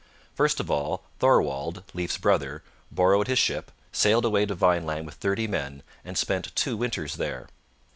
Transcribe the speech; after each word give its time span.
First 0.33 0.59
of 0.59 0.71
all, 0.71 1.03
Thorwald, 1.19 1.83
Leif's 1.93 2.17
brother, 2.17 2.63
borrowed 2.91 3.27
his 3.27 3.37
ship, 3.37 3.71
sailed 3.91 4.25
away 4.25 4.47
to 4.47 4.55
Vineland 4.55 5.05
with 5.05 5.13
thirty 5.13 5.45
men, 5.47 5.83
and 6.03 6.17
spent 6.17 6.55
two 6.55 6.75
winters 6.75 7.17
there. 7.17 7.47